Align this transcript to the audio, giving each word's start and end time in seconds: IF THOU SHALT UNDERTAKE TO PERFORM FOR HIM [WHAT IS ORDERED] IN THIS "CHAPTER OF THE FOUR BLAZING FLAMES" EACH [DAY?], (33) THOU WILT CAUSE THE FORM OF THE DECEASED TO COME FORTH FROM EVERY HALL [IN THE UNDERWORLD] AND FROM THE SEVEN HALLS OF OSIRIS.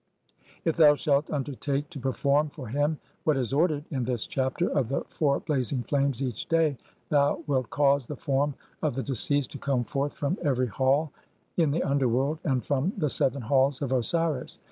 IF 0.65 0.77
THOU 0.77 0.95
SHALT 0.95 1.29
UNDERTAKE 1.29 1.91
TO 1.91 1.99
PERFORM 1.99 2.49
FOR 2.49 2.69
HIM 2.69 2.97
[WHAT 3.23 3.37
IS 3.37 3.53
ORDERED] 3.53 3.85
IN 3.91 4.03
THIS 4.05 4.25
"CHAPTER 4.25 4.67
OF 4.69 4.89
THE 4.89 5.01
FOUR 5.09 5.41
BLAZING 5.41 5.83
FLAMES" 5.83 6.23
EACH 6.23 6.47
[DAY?], 6.49 6.69
(33) 7.09 7.09
THOU 7.09 7.43
WILT 7.45 7.69
CAUSE 7.69 8.07
THE 8.07 8.15
FORM 8.15 8.55
OF 8.81 8.95
THE 8.95 9.03
DECEASED 9.03 9.51
TO 9.51 9.59
COME 9.59 9.83
FORTH 9.83 10.15
FROM 10.15 10.39
EVERY 10.41 10.69
HALL 10.69 11.11
[IN 11.55 11.69
THE 11.69 11.83
UNDERWORLD] 11.83 12.39
AND 12.43 12.65
FROM 12.65 12.93
THE 12.97 13.11
SEVEN 13.11 13.43
HALLS 13.43 13.83
OF 13.83 13.93
OSIRIS. 13.93 14.59